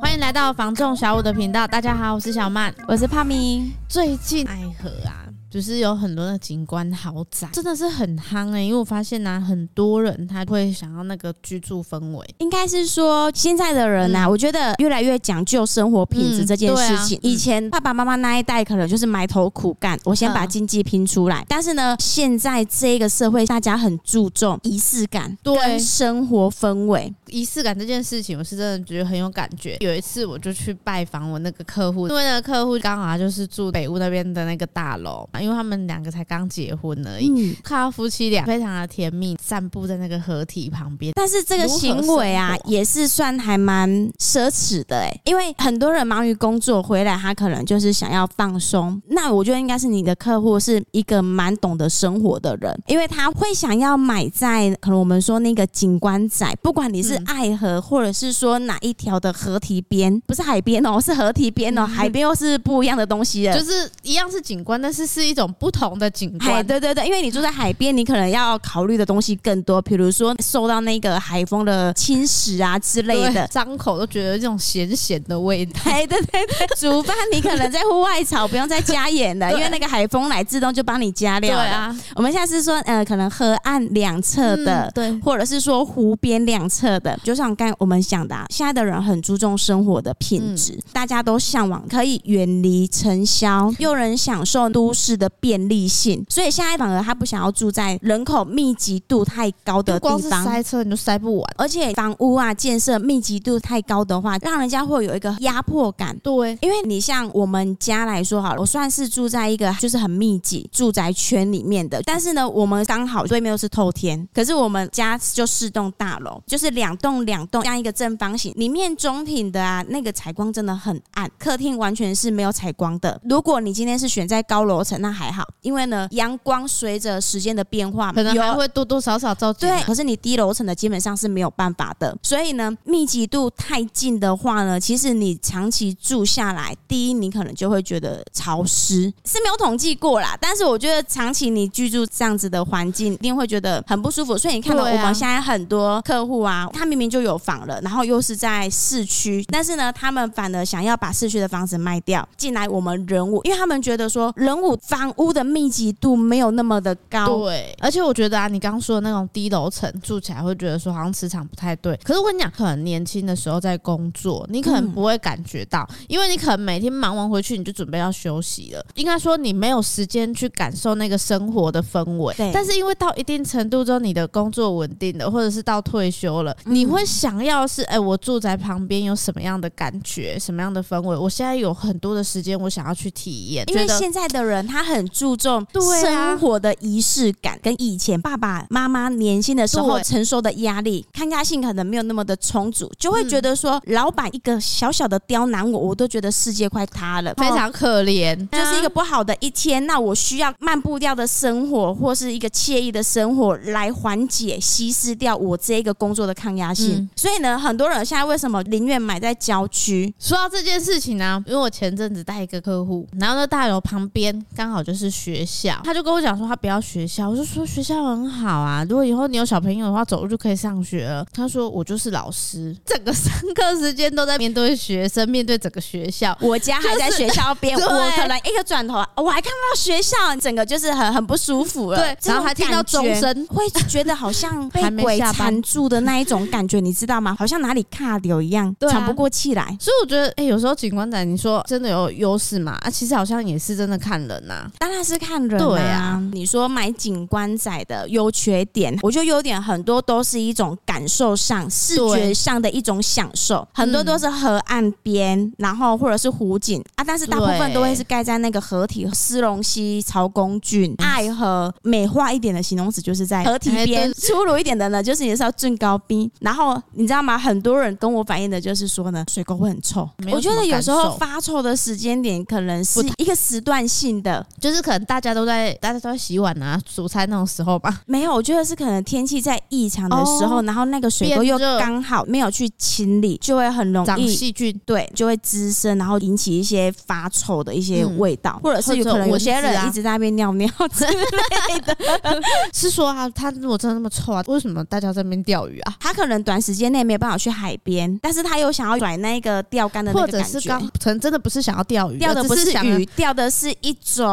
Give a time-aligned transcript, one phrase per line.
[0.00, 1.66] 欢迎来到房仲小五的频道。
[1.66, 3.72] 大家好，我是小曼，我是帕米。
[3.88, 5.23] 最近爱河啊。
[5.54, 8.66] 就是有很多的景观豪宅，真的是很夯哎、欸！
[8.66, 12.34] 因为我发现呢、啊，很多人他会想要那个居住氛围。
[12.38, 17.16] 应该是说现在的人呐、啊，嗯、我觉得越来越讲究生活品质这件事情。
[17.18, 21.42] 嗯啊、以前爸爸妈妈那一代可能就是埋头苦干，我先把经济拼出来。
[21.42, 27.14] 嗯、但是呢，现在这个社会大家很注重仪式感，对生活氛围。
[27.28, 29.76] 仪式感这件事情，我是真的觉得很有感觉。
[29.78, 35.28] 有一次我就去拜访我那个客户，因为那个客户刚好他就是住北屋那边的那个大楼。
[35.43, 41.12] 因为他们两个才刚结婚而已，嗯、看到夫妻俩非常的甜蜜，散步在那个河体旁边。
[41.14, 49.00] 但是这个行为啊，也是算还蛮奢侈的哎，因为很多人忙于工作回来，他可能就是想要放松。
[49.08, 65.74] 那我觉得应该是你的客户是一个蛮懂得生活的人，因为他会想要买在可能我们说那个景观仔，不管你是爱河，或者是说哪一条的河堤边，不是海边哦，是河堤边哦，海边又是不一样的东西了，就是一样是景观，但是是一种不。
[65.74, 75.72] 同的景观，对对对，因为你住在海边，你可能要考虑的东西更多，比如说受到那个海风的侵蚀啊之类的，张口都觉得这种咸咸的味道。
[75.82, 76.46] 对对对，
[76.78, 81.64] 煮饭你可能在户外炒，不用再加盐了， 因为那个海风来自动就帮你加料了。
[81.64, 101.54] 对啊，我们现在是说，呃，可能河岸两侧的，嗯、对，或者是说湖边两侧的，就像刚才我们讲的、啊，现在的人很注重生活的品质，嗯、大家都向往可以远离尘嚣， 又能享受都市的便利性，所以现在反而他不想要住在人口密集度太高的地方，塞车你都塞不完。
[101.56, 106.16] 而且房屋啊建设密集度太高的话，让人家会有一个压迫感。
[106.18, 123.20] 对，因为你像我们家来说好了，我算是住在一个就是很密集住宅圈里面的，但是呢，我们刚好对面又是透天，可是我们家就四栋大楼，就是两栋两栋这样一个正方形，里面中庭的啊那个采光真的很暗，客厅完全是没有采光的。
[123.24, 125.46] 如果你今天是选在高楼层，那还好。
[125.60, 129.68] 因为呢，阳光随着时间的变化，可能还会多多少少照进。
[129.68, 132.16] 对，可是你低楼层的基本上是没有办法的。
[132.22, 140.36] 所以呢，密集度太近的话呢，其实你长期住下来，第一，你可能就会觉得潮湿，是没有统计过啦。
[140.40, 144.38] 但是我觉得长期你居住这样子的环境，一定会觉得很不舒服。
[144.38, 155.44] 所以你看到我们现在很多客户啊，他明明就有房了，然后又是在市区，但是呢，他们反而想要把市区的房子卖掉，进来我们人武，因为他们觉得说人武房屋的。
[155.54, 161.94] 密集度没有那么的高，对，而且我觉得啊，你刚刚说的那种低楼层住起来会觉得说好像磁场不太对。
[162.02, 168.84] 可是我跟你讲，可能年轻的时候在工作，你可能不会感觉到，嗯、因为你可能每天忙完回去你就准备要休息了。
[168.94, 172.34] 应该说你没有时间去感受那个生活的氛围。
[172.34, 172.50] 对。
[172.52, 181.16] 但是因为到一定程度之后，你的工作稳定了，或者是到退休了，嗯、你会想要是哎，我住在旁边有什么样的感觉，什么样的氛围？
[181.16, 183.64] 我现在有很多的时间，我想要去体验。
[183.68, 185.66] 因为现在的人他很注重。
[185.72, 199.84] 对生活的仪式感跟以前爸爸妈妈年轻的时候承受的压力，抗压性可能没有那么的充足，就会觉得说，老板一个小小的刁难我，我都觉得世界快塌了，非常可怜，就是一个不好的一天。
[199.86, 206.96] 那我需要慢步调的生活，或是一个惬意的生活来缓解、稀释掉我这一个工作的抗压性。
[206.96, 210.12] 嗯、所以呢，很多人现在为什么宁愿买在郊区？
[210.18, 215.44] 说到这件事情呢、啊，因为我前阵子带一个客户，然后那大楼旁边刚好就是学。
[215.46, 221.24] 校，他就跟我讲说他不要学校，我就说学校很好啊，如果以后你有小朋友的话，走路就可以上学了。
[221.32, 226.36] 他说我就是老师，整个上课时间都在面对学生，面对整个学校。
[226.40, 231.98] 我家还在学校边，就是、我可能一个转头，我还看不到学校，整个就是很很不舒服了。
[231.98, 237.36] 对，然后还听到钟声，会觉得好像 被鬼缠住的那一种感觉，你知道吗？
[237.38, 239.76] 好像哪里卡流一样，喘、啊、不过气来。
[239.78, 242.72] 所以我觉得，哎、欸，有时候警官仔，你说真的有优势嘛？
[242.82, 245.14] 啊，其实好像也是真的看人呐、啊，当然是。
[245.24, 261.72] 看人、啊、对啊，你说买景观仔的优缺点，我觉得优点很多都是一种感受上、视觉上的一种享受，很多都是河岸边，嗯、然后或者是湖景啊，但是大部分都会是盖在那个河体、丝绒溪、曹公郡、爱河。
[261.82, 266.30] 美化一点的形容词就是在河体边，粗鲁一点的呢，就是也是要最高滨。
[266.40, 267.38] 然后你知道吗？
[267.38, 270.06] 很多人跟我反映的就是说呢，水沟会很臭。
[270.32, 278.02] 我觉得有时候发臭的时间点可能是一个时段性的，就是可能大家都在大家都在洗碗啊、煮菜那种时候吧。
[278.06, 291.96] 没有，我觉得是可能天气在异常的时候，哦、然后那个水沟又刚好没有去清理，就会很容易长细菌，对，就会滋生，然后引起一些发臭的一些味道，嗯、或者是有可能有些人一直在那边尿尿之类的。
[292.72, 295.94] 是说啊，他如果真的那么臭啊，为什么大家在那边钓鱼啊？
[296.00, 304.26] 他可能短时间内没有办法去海边，但是他又想要甩那个钓竿的那个感觉，或者是刚可能真的不是想要钓鱼，钓的不是鱼，钓的是一种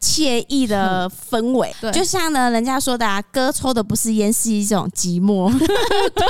[0.00, 1.74] 惬意的氛围。
[1.80, 5.50] 对，就像呢，人家说的啊，哥抽的不是烟，是一种寂寞。
[5.56, 6.26] 对，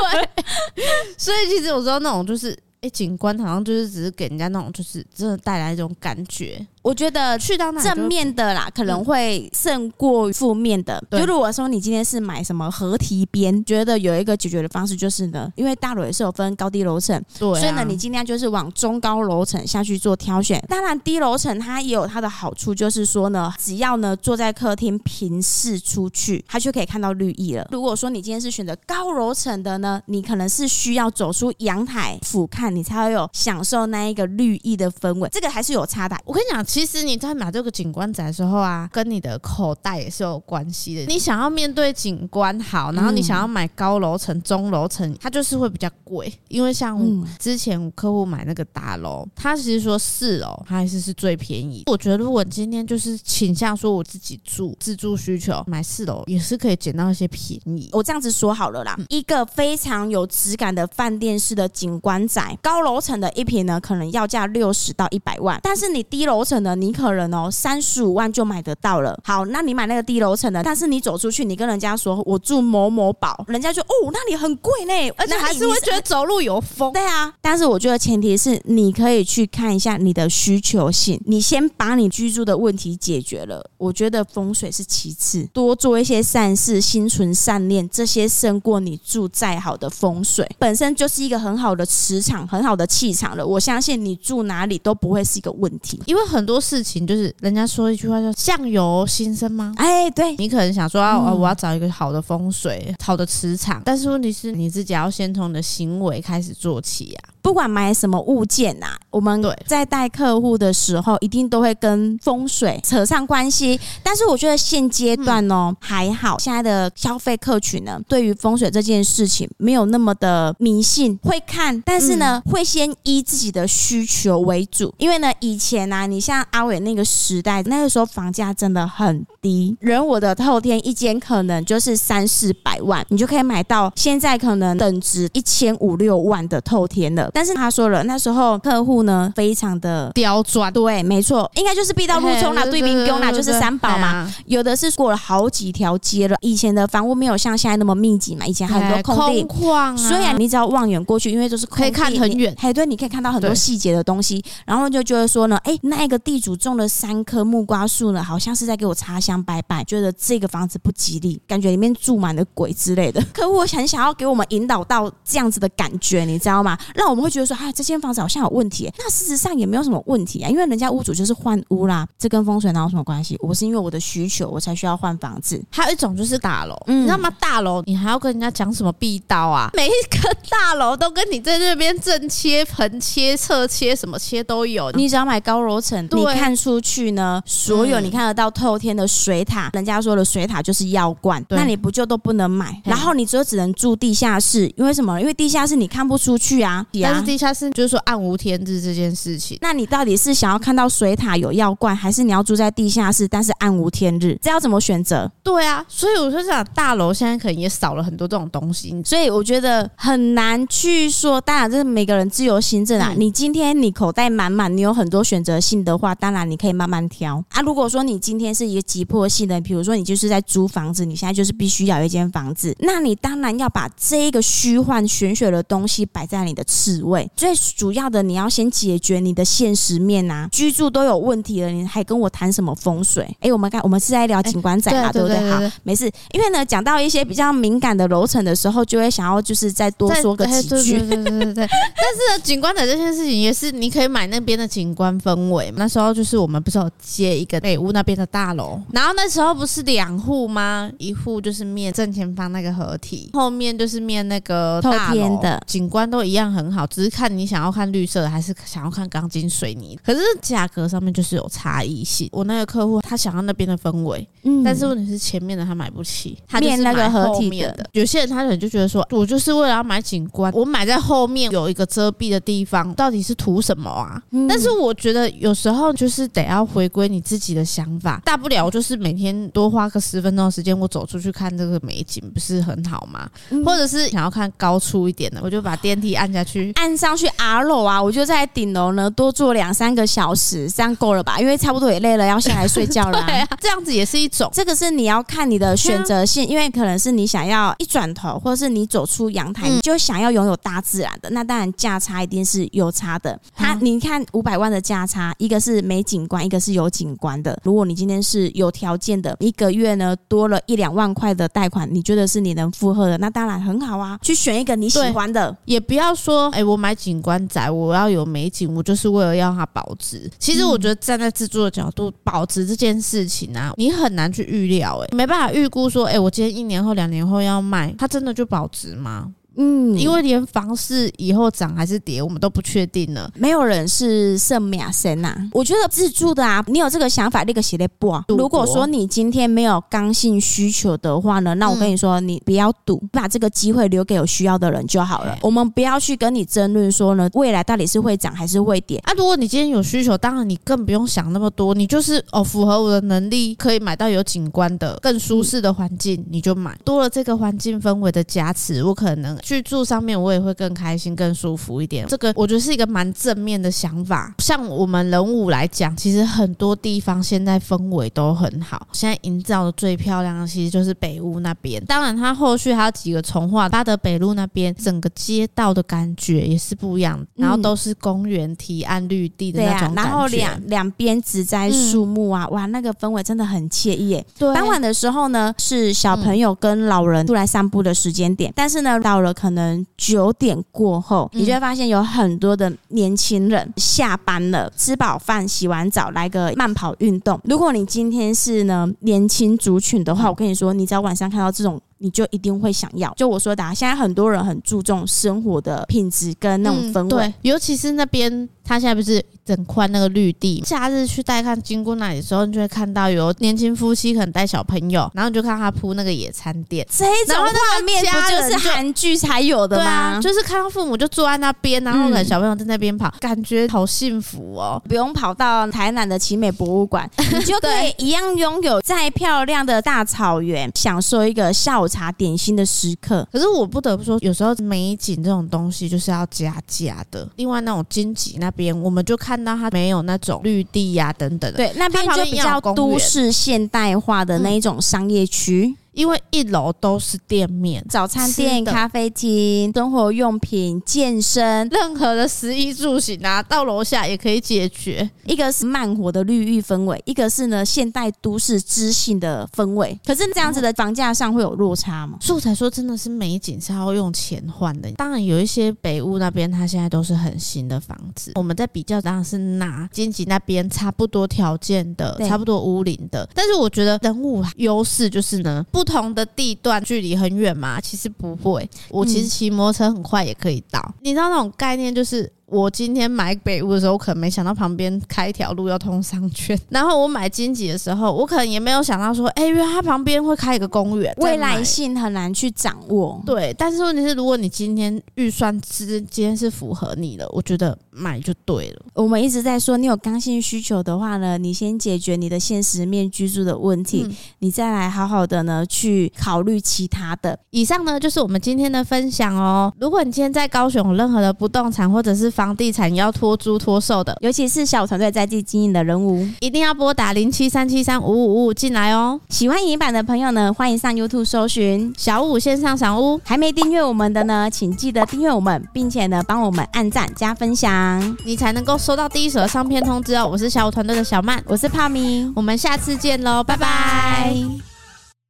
[1.16, 6.66] 所以其实有时候那种就是，哎、欸，景观好像就是只是给人家那种，就是真的带来一种感觉。
[6.82, 11.02] 我觉得去到那正面的啦，可能会胜过负面的。
[11.12, 20.60] 就如果说你今天是买什么河堤边，觉得有一个解决的方式就是呢，因为大楼也是有分高低楼层，对，所以呢，你尽量就是往中高楼层下去做挑选。
[20.68, 27.68] 当然，低楼层它也有它的好处，就是说呢，只要呢坐在客厅平视出去，它就可以看到绿意了。
[27.70, 35.28] 如果说你今天是选择高楼层的呢，你可能是需要走出阳台俯瞰，你才会有享受那一个绿意的氛围。
[35.30, 36.18] 这个还是有差的。
[36.24, 36.66] 我跟你讲。
[36.72, 41.04] 其实你在买这个景观宅的时候啊，跟你的口袋也是有关系的。
[41.04, 46.32] 你想要面对景观好，然后你想要买高楼层、中楼层，它就是会比较贵。
[46.48, 46.98] 因为像
[47.38, 51.82] 之前客户买那个大楼，他其实说四楼，它还是是最便宜。
[51.88, 57.90] 我觉得如果今天就是倾向说我自己住自住需求，买四楼也是可以捡到一些便宜。
[57.92, 66.61] 我这样子说好了啦，一个非常有质感的饭店式的景观宅，高楼层的一平呢，可能要价六十到一百万，但是你低楼层。
[66.62, 69.18] 呢，你可能哦三十五万就买得到了。
[69.24, 76.92] 好，那你买那个低楼层的，但是你走出去，你跟人家说我住某某宝，人家就哦那里很贵呢，而且还是会觉得走路有风。
[76.92, 93.46] 对啊，但是我觉得前提是你可以去看一下你的需求性，你先把你居住的问题解决了，我觉得风水是其次，多做一些善事，心存善念，这些胜过你住再好的风水，本身就是一个很好的磁场，很好的气场了。
[93.46, 96.51] 我相信你住哪里都不会是一个问题，因为很多。
[96.52, 99.72] 多事情就是人家说一句话叫“相由心生”吗？
[99.78, 107.20] 哎，对，你可能想说啊，我要找一个好的风水、好的磁场，但是问题是你自己要先从你的行为开始做起呀。
[107.42, 113.78] 不管买什么物件呐、啊，我们在带客户的时候，一定都会跟风水扯上关系。
[114.02, 124.94] 但是我觉得现阶段哦还好，现在的消费客群呢，对于风水这件事情没有那么的迷信，会看，但是呢会先依自己的需求为主。
[124.98, 137.30] 因为呢以前呢、啊，你像阿伟那个时代，那个时候房价真的很低，人我的透天一间可能就是三四百万，你就可以买到现在可能等值一千五六万的透天了。
[137.32, 144.30] 但是他说了，那时候客户呢非常的刁钻，对，没错，应该就是避到路冲啦，对兵攻啦，就是三宝嘛。
[144.46, 149.96] 有的是过了好几条街了，以前的房屋没有像现在那么密集嘛，以前很多空地，空旷啊。
[149.96, 163.22] 虽然你只要望远过去，因为就是可以看很远，哎，对，你可以看到很多细节的东西，然后就觉得说呢，哎，那个地主种了三棵木瓜树呢，好像是在给我插香拜拜，觉得这个房子不吉利，感觉里面住满了鬼之类的。
[163.32, 166.76] 客户很想要给我们引导到这样子的感觉，你知道吗？
[166.94, 167.21] 让我们。
[167.22, 168.90] 会觉得说，哎，这间房子好像有问题。
[168.98, 173.36] 那事实上也没有什么问题啊，因为人家屋主就是换屋啦，这跟风水哪有什么关系？
[173.40, 175.62] 我是因为我的需求，我才需要换房子。
[175.70, 177.30] 还有一种就是大楼，嗯、你知道吗？
[177.38, 179.70] 大楼你还要跟人家讲什么壁刀啊？
[179.74, 184.90] 每一个大楼都跟你在这边正切、横切、侧切，什么切都有。
[184.92, 192.80] 你只要买高楼层，你看出去呢，所有你看得到透天的水塔，人家说的水塔就是妖罐，那你不就都不能买？
[192.84, 195.20] 然后你就只能住地下室，因为什么？
[195.20, 196.84] 因为地下室你看不出去啊。
[197.12, 204.38] 但是地下室就是说暗无天日这件事情，那你到底是想要看到水塔有药罐，还是你要住在地下室，但是暗无天日？
[204.40, 205.30] 这要怎么选择？
[205.42, 211.40] 对啊，所以我就想，大楼现在可能也少了很多这种东西，所以我觉得很难去说。
[211.40, 213.12] 当然，这是每个人自由心证啊。
[213.12, 217.60] 嗯、你今天你口袋满满，你有很多选择性的话，当然你可以慢慢挑啊。
[217.62, 233.24] 如果说你今天是一个急迫性的，比如说你就是在租房子，你现在就是必须要有一间房子，那你当然要把这个虚幻玄学的东西摆在你的次位，最主要的，你要先解决你的现实面呐、啊，居住都有问题了，你还跟我谈什么风水？
[233.40, 235.50] 哎、欸，我们刚我们是在聊景观展嘛，欸、对，不对？
[235.50, 236.10] 好，没事。
[236.32, 240.98] 因为呢，讲到一些比较敏感的楼层的时候，就会想要就是再多说个几句。
[240.98, 241.66] 对对对对对。
[241.68, 245.72] 但是景观展这件事情也是，你可以买那边的景观氛围。
[245.76, 250.90] 那时候就是我们不是有接一个北屋那边的大楼，然后那时候不是两户吗？
[250.98, 256.86] 一户就是面正前方那个合体，后面就是面那个大天的景观都一样很好。
[256.92, 259.98] 只是看你想要看绿色的，还是想要看钢筋水泥。
[260.04, 262.28] 可是价格上面就是有差异性。
[262.30, 267.02] 我那个客户他想要那边的氛围，嗯，但是问题是前面的他买不起，他就是买后面的。
[267.02, 267.90] 面那个合体的。
[267.92, 274.22] 有些人他可能就觉得说，我就是为了要买景观，我买在后面有一个遮蔽的地方，到底是图什么啊？
[274.30, 283.28] 嗯、但是我觉得有时候就是得要回归你自己的想法，大不了就是每天多花个十分钟的时间，我走出去看这个美景，不是很好吗？
[283.50, 291.38] 嗯、或者是想要看高出一点的，我就把电梯按下去，按上去 R 楼啊，我就在顶楼呢多坐两三个小时，这样够了吧？
[291.38, 293.22] 因为差不多也累了，要下来睡觉了、啊。
[293.30, 294.50] 对啊，这样子也是一种。
[294.52, 303.38] 这个是你要看你的选择性，因为可能是你想要一转头，或者是你走出阳台，你就想要拥有大自然的，那当然价差一定是有差的。
[303.54, 307.56] 它你看五百万的价差，一个是没景观，一个是有景观的。
[307.62, 314.18] 如果你今天是有条件的，一个月呢多了一两万块的贷款，你觉得是你能负荷的，那当然很好啊。
[314.20, 320.30] 去选一个你喜欢的，也不要说，哎、欸，我买景观宅，我要有美景，我就是为了要它保值。
[320.38, 329.30] 其实我觉得站在制作的角度，保值这件事情啊，你很难去预料、欸，哎，没办法预估说，哎、欸，我今天一年后、两年后要卖，它真的就保值吗？
[329.56, 333.30] 嗯，因为连房市以后涨还是跌，我们都不确定呢。
[333.34, 335.36] 没有人是圣米亚森呐。
[335.52, 338.24] 我觉得自住的啊，你有这个想法，那个写的不啊。
[338.28, 345.38] 如果说你今天没有刚性需求的话呢，那我跟你说，你不要赌，把这个机会留给有需要的人就好了。
[345.42, 349.12] 我们不要去跟你争论说呢，未来到底是会涨还是会跌啊。
[349.14, 356.76] 如果你今天有需求，当然你更不用想那么多，你就是哦，符合我的能力，可以买到有景观的、更舒适的环境，你就买。
[356.84, 360.12] 多了这个环境氛围的加持，我可能去住上面。
[360.22, 362.06] 我也会更开心、更舒服一点。
[362.06, 364.32] 这个我觉得是一个蛮正面的想法。
[364.38, 368.86] 像我们人武来讲，其实很多地方现在氛围都很好。
[368.92, 371.84] 现在营造的最漂亮的其实就是北屋那边。
[371.86, 377.26] 当然，它后续还有几个从化、巴德北路那边整个街道的感觉也是不一样。
[377.34, 380.02] 然后都是公园、堤岸、绿地的那种感觉。
[380.02, 384.24] 然后两两边植栽树木啊，哇，那个氛围真的很惬意耶。
[384.38, 388.52] 对，傍晚的时候呢，是小朋友跟老人出来散步的时间点。
[388.54, 397.40] 但是呢，到了可能九点过后，你就会发现有很多的年轻人下班了，吃饱饭、洗完澡，来个慢跑运动。
[397.44, 403.12] 如果你今天是呢年轻族群的话，我跟你说，你只要晚上看到这种，你就一定会想要。
[403.16, 408.48] 就我说的，啊现在很多人很注重生活的品质跟那种氛围，对，尤其是那边。
[408.64, 417.04] 他现在不是整块那个绿地，假日去带看经过那里的时候，你就会看到有年轻夫妻可能带小朋友，然后你就看他铺那个野餐垫，这
[417.34, 419.84] 种画面不就是韩剧才有的吗？
[419.84, 420.20] 啊？
[420.20, 424.80] 就是看到父母就坐在那边，然后呢小朋友在那边跑，嗯，感觉好幸福哦！
[424.88, 433.26] 不用跑到台南的奇美博物馆， 你就可以一样拥有在漂亮的大草原，享受一个下午茶点心的时刻。
[433.32, 437.28] 可是我不得不说，有时候美景这种东西就是要加价的。
[437.36, 438.52] 另外那种金吉那。
[438.54, 445.74] 边我们就看到它没有那种绿地呀、啊、等等的，对，那边就比较都市现代化的那一种商业区。
[445.92, 455.08] 因为一楼都是店面，早餐店、咖啡厅、生活用品、健身，任何的食衣住行啊，到楼下也可以解决。
[455.26, 459.98] 一个是慢活的绿意氛围，一个是呢现代都市知性的氛围。
[460.06, 462.16] 可是这样子的房价上会有落差吗？
[462.20, 464.90] 所以我才说真的是美景是要用钱换的。
[464.92, 468.32] 当然有一些北屋那边，它现在都是很新的房子。
[468.34, 473.28] 我们在比较当然是拿金吉那边差不多条件的，差不多屋龄的。
[473.34, 477.80] 但是我觉得人物优势就是呢不同的地段距离很远吗？
[477.80, 480.80] 其实不会，我其实骑摩托车很快也可以到。
[480.80, 482.30] 嗯、你知道那种概念就是。
[482.52, 486.58] 我今天买北屋的时候，我可能没想到旁边开一条路要通商圈。
[486.68, 493.18] 然后我买金吉的时候，我可能也没有想到说，哎、欸，因为它旁边会开一个公园，未来性很难去掌握。
[493.24, 498.82] 对，但是问题是，如果你今天预算之间是符合你的，我觉得买就对了。
[498.92, 507.38] 我们一直在说，你有刚性需求的话呢，你先解决你的现实面居住的问题，嗯、你再来好好的呢去考虑其他的。
[507.48, 509.72] 以上呢就是我们今天的分享哦。
[509.80, 519.20] 如果你今天在高雄有任何的不动产或者是房房地产要托租托售的，尤其是小团队在地经营的人物，一定要拨打零七三七三五五五五进来哦。
[519.28, 523.20] 喜欢影音版的朋友呢，欢迎上 YouTube 搜寻小五线上赏屋。
[523.24, 530.28] 还没订阅我们的呢，请记得订阅我们，并且呢帮我们按赞加分享，你才能够收到第一手的上片通知哦。
[530.28, 533.62] 我是小五团队的小曼，我是泡咪，我们下次见喽，拜拜。
[533.62, 534.71] 拜拜。